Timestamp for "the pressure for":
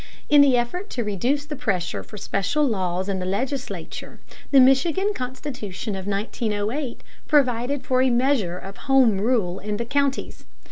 1.45-2.17